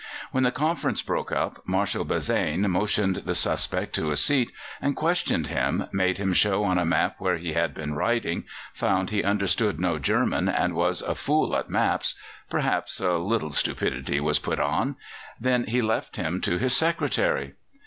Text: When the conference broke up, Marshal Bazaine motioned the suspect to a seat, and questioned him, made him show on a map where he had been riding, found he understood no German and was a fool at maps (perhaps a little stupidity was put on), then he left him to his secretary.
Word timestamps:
When 0.31 0.41
the 0.41 0.51
conference 0.51 1.03
broke 1.03 1.31
up, 1.31 1.61
Marshal 1.63 2.03
Bazaine 2.03 2.67
motioned 2.67 3.17
the 3.17 3.35
suspect 3.35 3.93
to 3.93 4.09
a 4.09 4.15
seat, 4.15 4.51
and 4.81 4.95
questioned 4.95 5.45
him, 5.45 5.85
made 5.93 6.17
him 6.17 6.33
show 6.33 6.63
on 6.63 6.79
a 6.79 6.85
map 6.87 7.17
where 7.19 7.37
he 7.37 7.53
had 7.53 7.75
been 7.75 7.93
riding, 7.93 8.45
found 8.73 9.11
he 9.11 9.23
understood 9.23 9.79
no 9.79 9.99
German 9.99 10.49
and 10.49 10.73
was 10.73 11.03
a 11.03 11.13
fool 11.13 11.55
at 11.55 11.69
maps 11.69 12.15
(perhaps 12.49 12.99
a 12.99 13.19
little 13.19 13.51
stupidity 13.51 14.19
was 14.19 14.39
put 14.39 14.59
on), 14.59 14.95
then 15.39 15.65
he 15.65 15.83
left 15.83 16.15
him 16.15 16.41
to 16.41 16.57
his 16.57 16.75
secretary. 16.75 17.53